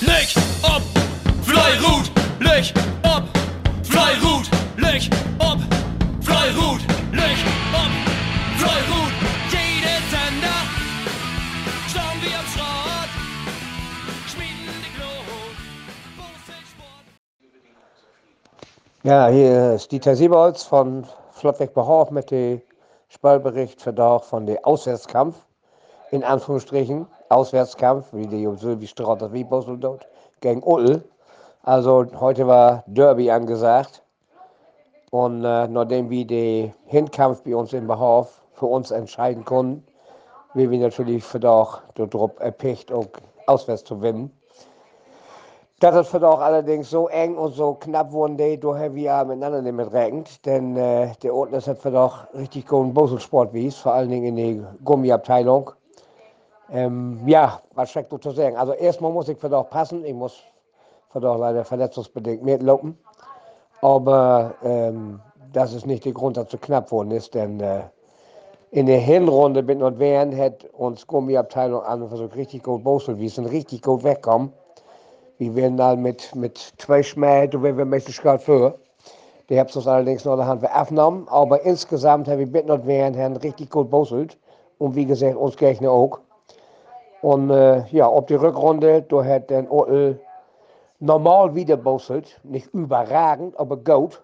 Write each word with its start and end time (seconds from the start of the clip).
Licht 0.00 0.36
ob 0.62 0.82
Fleirut, 1.42 2.10
Licht 2.38 2.74
ob 3.02 3.24
Fleirut, 3.82 4.50
Licht 4.76 5.10
ob 5.38 5.58
Fleirut, 6.22 6.80
Licht 7.12 7.46
ob 7.72 7.90
Fleirut. 8.58 9.12
Jede 9.50 9.96
Sender 10.10 10.60
schauen 11.88 12.20
wir 12.20 12.38
am 12.38 12.46
Schrott, 12.52 13.10
schmieden 14.28 14.76
die 14.84 14.92
Glut. 14.98 15.56
Ja, 19.02 19.28
hier 19.28 19.74
ist 19.76 19.90
Dieter 19.90 20.14
Siebolz 20.14 20.62
von 20.62 21.06
Flottweg 21.32 21.72
Behoff 21.72 22.10
mit 22.10 22.30
dem 22.30 22.60
Spielbericht 23.08 23.80
für 23.80 23.94
doch 23.94 24.24
von 24.24 24.44
dem 24.44 24.62
Auswärtskampf, 24.62 25.36
in 26.10 26.22
Anführungsstrichen, 26.22 27.06
Auswärtskampf, 27.28 28.12
wie 28.12 28.26
die 28.26 28.48
so 28.56 28.80
wie 28.80 28.86
Stratter 28.86 29.32
wie 29.32 29.44
Bossel 29.44 29.78
dort, 29.78 30.06
gegen 30.40 30.62
Ull. 30.62 31.02
Also 31.62 32.06
heute 32.20 32.46
war 32.46 32.84
Derby 32.86 33.30
angesagt. 33.30 34.02
Und 35.10 35.44
äh, 35.44 35.68
nachdem 35.68 36.10
wir 36.10 36.26
den 36.26 36.74
Hinkampf 36.84 37.42
bei 37.42 37.56
uns 37.56 37.72
in 37.72 37.86
Behoff 37.86 38.42
für 38.52 38.66
uns 38.66 38.90
entscheiden 38.90 39.44
konnten, 39.44 39.84
wir 40.54 40.70
wir 40.70 40.78
natürlich 40.78 41.22
für 41.22 41.40
doch 41.40 41.82
darauf 41.94 42.32
erpicht, 42.40 42.90
auch 42.92 43.06
auswärts 43.46 43.84
zu 43.84 43.96
gewinnen. 43.96 44.30
Das 45.80 45.94
ist 45.94 46.08
für 46.08 46.20
doch 46.20 46.40
allerdings 46.40 46.88
so 46.88 47.08
eng 47.08 47.36
und 47.36 47.52
so 47.52 47.74
knapp 47.74 48.10
wurden 48.10 48.38
die, 48.38 48.58
daher 48.58 48.94
wir 48.94 49.24
miteinander 49.24 49.60
nicht 49.60 49.74
mit 49.74 49.92
rechnet. 49.92 50.46
Denn 50.46 50.74
äh, 50.74 51.12
der 51.22 51.34
Ort 51.34 51.52
ist 51.52 51.68
für 51.78 51.90
doch 51.90 52.32
richtig 52.32 52.66
guten 52.66 52.94
Boselsport 52.94 53.52
wie 53.52 53.70
vor 53.70 53.92
allen 53.92 54.08
Dingen 54.08 54.38
in 54.38 54.60
der 54.62 54.74
Gummiabteilung. 54.84 55.72
Ähm, 56.70 57.20
ja, 57.26 57.60
was 57.74 57.90
steckt 57.90 58.10
du 58.12 58.18
zu 58.18 58.30
sagen? 58.30 58.56
Also 58.56 58.72
erstmal 58.72 59.12
muss 59.12 59.28
ich 59.28 59.38
für 59.38 59.48
doch 59.48 59.68
passen. 59.70 60.04
Ich 60.04 60.14
muss 60.14 60.42
für 61.10 61.20
doch 61.20 61.38
leider 61.38 61.64
verletzungsbedingt 61.64 62.42
mitlaufen. 62.42 62.98
Aber 63.82 64.54
ähm, 64.62 65.20
das 65.52 65.72
ist 65.72 65.86
nicht 65.86 66.04
der 66.04 66.12
Grund, 66.12 66.36
dass 66.36 66.46
es 66.46 66.52
so 66.52 66.58
knapp 66.58 66.90
worden 66.90 67.10
ist, 67.10 67.34
denn 67.34 67.60
äh, 67.60 67.82
in 68.70 68.86
der 68.86 68.98
Hinrunde 68.98 69.62
mit 69.62 69.78
Nordwehren 69.78 70.36
hat 70.36 70.64
uns 70.72 71.06
Gummiabteilung 71.06 71.82
an 71.82 72.02
und 72.02 72.08
versucht 72.08 72.36
richtig 72.36 72.64
gut 72.64 72.82
Bosel, 72.84 73.18
wir 73.18 73.30
sind 73.30 73.46
richtig 73.46 73.82
gut 73.82 74.04
wegkommen. 74.04 74.52
Wir 75.38 75.54
werden 75.54 75.76
dann 75.76 76.02
mit, 76.02 76.34
mit 76.34 76.58
zwei 76.78 77.02
Schmäh, 77.02 77.46
du 77.46 77.62
werden 77.62 77.78
wir 77.78 77.84
meistens 77.84 78.20
gerade 78.20 78.42
für. 78.42 78.78
Die 79.48 79.58
haben 79.58 79.70
uns 79.72 79.86
allerdings 79.86 80.24
noch 80.24 80.36
der 80.36 80.46
Hand 80.46 80.68
aufgenommen, 80.68 81.26
aber 81.30 81.62
insgesamt 81.62 82.26
haben 82.28 82.38
wir 82.38 82.46
mit 82.48 82.66
Nordwehren 82.66 83.36
richtig 83.36 83.70
gut 83.70 83.90
boselt. 83.90 84.36
Und 84.78 84.94
wie 84.94 85.06
gesagt, 85.06 85.36
uns 85.36 85.56
Gegner 85.56 85.90
auch. 85.90 86.18
Und 87.26 87.50
äh, 87.50 87.82
ja, 87.90 88.08
ob 88.08 88.28
die 88.28 88.36
Rückrunde, 88.36 89.02
da 89.02 89.24
hat 89.24 89.50
den 89.50 89.68
Ottel 89.68 90.20
normal 91.00 91.56
wieder 91.56 91.76
boselt. 91.76 92.38
Nicht 92.44 92.72
überragend, 92.72 93.58
aber 93.58 93.76
gut. 93.78 94.22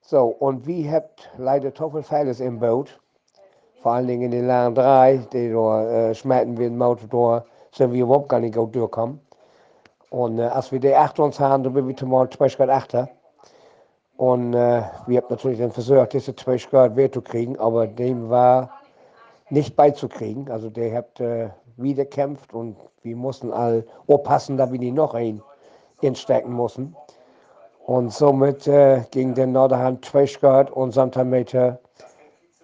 So, 0.00 0.24
und 0.24 0.66
wie 0.66 0.90
habt 0.90 1.30
leider 1.36 1.74
Toffelfeiles 1.74 2.40
im 2.40 2.60
Boot. 2.60 2.98
Vor 3.82 3.92
allen 3.92 4.06
Dingen 4.06 4.22
in 4.22 4.30
den 4.30 4.46
Lagen 4.46 4.74
3, 4.74 5.18
die 5.34 5.52
da 5.52 5.84
äh, 5.84 6.14
schmerzen 6.14 6.56
wir 6.56 6.70
den 6.70 6.78
Motor, 6.78 7.44
sind 7.72 7.92
wir 7.92 8.04
überhaupt 8.04 8.30
gar 8.30 8.40
nicht 8.40 8.54
gut 8.54 8.74
durchkommen. 8.74 9.20
Und 10.08 10.38
äh, 10.38 10.44
als 10.44 10.72
wir 10.72 10.80
die 10.80 10.94
8 10.94 11.20
uns 11.20 11.38
haben, 11.38 11.62
dann 11.62 11.74
bin 11.74 11.88
wir 11.88 11.94
zumal 11.94 12.30
2 12.30 12.48
Grad 12.48 12.70
8. 12.70 13.10
Und 14.16 14.54
äh, 14.54 14.80
wir 15.06 15.18
haben 15.18 15.26
natürlich 15.28 15.58
dann 15.58 15.72
versucht, 15.72 16.14
diese 16.14 16.34
2 16.34 16.56
Grad 16.70 16.96
weh 16.96 17.10
zu 17.10 17.20
kriegen, 17.20 17.58
aber 17.58 17.86
dem 17.86 18.30
war 18.30 18.70
nicht 19.50 19.76
beizukriegen. 19.76 20.50
Also 20.50 20.70
der 20.70 20.94
hat 20.94 21.20
äh, 21.20 21.50
wieder 21.78 22.04
kämpft 22.04 22.52
und 22.52 22.76
wir 23.02 23.16
mussten 23.16 23.52
all 23.52 23.86
aufpassen, 24.06 24.56
dass 24.56 24.70
wir 24.72 24.78
nicht 24.78 24.94
noch 24.94 25.14
einen 25.14 25.42
instecken 26.00 26.52
mussten. 26.52 26.94
Und 27.86 28.12
somit 28.12 28.66
äh, 28.66 29.02
ging 29.10 29.34
der 29.34 29.46
Norderhand 29.46 30.04
2 30.04 30.26
Grad 30.40 30.70
und 30.70 30.92
Santameter 30.92 31.78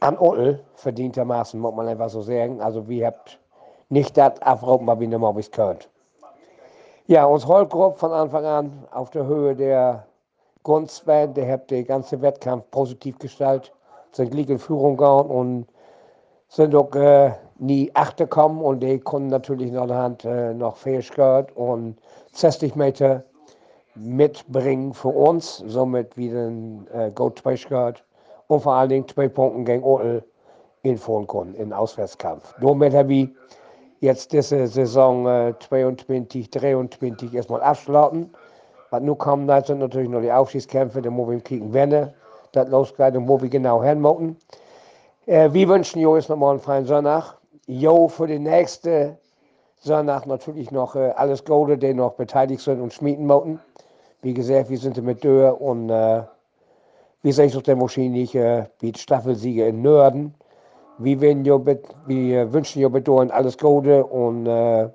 an 0.00 0.16
Ottel, 0.18 0.64
verdientermaßen, 0.76 1.60
muss 1.60 1.74
man 1.74 1.88
einfach 1.88 2.08
so 2.08 2.22
sagen. 2.22 2.60
Also 2.62 2.88
wir 2.88 3.06
habt 3.06 3.38
nicht 3.90 4.16
das 4.16 4.40
abrufen, 4.40 4.86
was 4.86 4.98
wir 4.98 5.08
normalerweise 5.08 5.50
könnt. 5.50 5.90
Ja, 7.06 7.26
uns 7.26 7.46
Holgrupp 7.46 7.98
von 7.98 8.12
Anfang 8.12 8.44
an 8.46 8.86
auf 8.92 9.10
der 9.10 9.26
Höhe 9.26 9.54
der 9.54 10.06
Gunstband, 10.62 11.36
der 11.36 11.52
hat 11.52 11.70
den 11.70 11.84
ganzen 11.84 12.22
Wettkampf 12.22 12.70
positiv 12.70 13.18
gestaltet, 13.18 13.72
sind 14.12 14.30
gleich 14.30 14.48
in 14.48 14.58
Führung 14.58 14.96
gegangen 14.96 15.30
und 15.30 15.66
sind 16.50 16.74
auch 16.74 16.94
äh, 16.94 17.32
nie 17.58 17.90
achte 17.94 18.26
kommen 18.26 18.60
und 18.60 18.80
die 18.80 18.98
konnten 18.98 19.28
natürlich 19.28 19.70
noch 19.70 19.88
Hand 19.88 20.24
äh, 20.24 20.52
noch 20.52 20.76
Fähigkeit 20.76 21.56
und 21.56 21.96
60 22.32 22.74
Meter 22.74 23.22
mitbringen 23.94 24.92
für 24.92 25.08
uns, 25.08 25.58
somit 25.66 26.16
wieder 26.16 26.48
ein 26.48 26.86
äh, 26.92 27.10
Fähigkeit 27.12 28.02
und 28.48 28.60
vor 28.60 28.74
allen 28.74 28.88
Dingen 28.88 29.08
zwei 29.08 29.28
Punkte 29.28 29.64
gegen 29.64 29.84
Otel 29.84 30.24
in 30.82 30.98
Vorkon, 30.98 31.54
in 31.54 31.72
Auswärtskampf. 31.72 32.54
Damit 32.60 32.94
habe 32.94 33.14
ich 33.14 33.28
jetzt 34.00 34.32
diese 34.32 34.66
Saison 34.66 35.26
äh, 35.26 35.54
22, 35.60 36.50
23 36.50 37.32
erstmal 37.32 37.62
abschlossen. 37.62 38.34
Was 38.90 39.02
nun 39.02 39.18
kommen, 39.18 39.46
das 39.46 39.68
sind 39.68 39.78
natürlich 39.78 40.08
noch 40.08 40.20
die 40.20 40.32
Aufstiegskämpfe, 40.32 41.00
da 41.00 41.10
muss 41.10 41.30
wir 41.30 41.40
kicken, 41.40 41.72
wenn 41.72 41.90
das 41.90 42.68
losgeht 42.68 43.16
und 43.16 43.28
wo 43.28 43.40
wir 43.40 43.48
genau 43.48 43.84
hinmoten. 43.84 44.36
Äh, 45.30 45.52
wir 45.52 45.68
wünschen 45.68 46.00
jetzt 46.00 46.28
nochmal 46.28 46.50
einen 46.50 46.60
freien 46.60 46.86
Sonntag. 46.86 47.36
Jo 47.68 48.08
für 48.08 48.26
den 48.26 48.42
nächsten 48.42 49.16
Sonntag 49.76 50.26
natürlich 50.26 50.72
noch 50.72 50.96
äh, 50.96 51.10
alles 51.10 51.44
Gute, 51.44 51.78
die 51.78 51.94
noch 51.94 52.14
beteiligt 52.14 52.62
sind 52.62 52.80
und 52.80 52.92
schmieden 52.92 53.28
moten. 53.28 53.60
Wie 54.22 54.34
gesagt, 54.34 54.70
wir 54.70 54.78
sind 54.78 55.00
mit 55.04 55.22
Dörr 55.22 55.60
und 55.60 55.88
äh, 55.88 56.24
wie 57.22 57.30
sage 57.30 57.46
ich 57.46 57.56
auf 57.56 57.62
der 57.62 57.76
Maschine 57.76 58.10
nicht, 58.10 58.34
äh, 58.34 58.66
Staffelsieger 58.96 59.68
in 59.68 59.82
Nörden. 59.82 60.34
Wir, 60.98 61.16
bet, 61.60 61.84
wir 62.06 62.52
wünschen 62.52 62.82
jo 62.82 62.90
bedoren 62.90 63.30
alles 63.30 63.56
Gute 63.56 64.04
und 64.04 64.46
äh, 64.46 64.88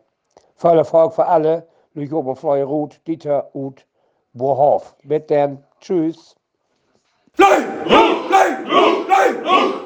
voll 0.57 0.77
Erfolg 0.77 1.13
für 1.13 1.27
alle. 1.27 1.65
Durch 1.93 2.11
oben 2.11 2.35
Freie 2.35 2.65
Ruth, 2.65 2.99
Dieter, 3.07 3.51
Uth, 3.53 3.85
Bohrhoff. 4.33 4.97
Mit 5.01 5.31
dann, 5.31 5.63
tschüss. 5.79 6.35
Fleirut, 7.31 8.27
Fleirut, 8.27 9.05
Fleirut. 9.07 9.75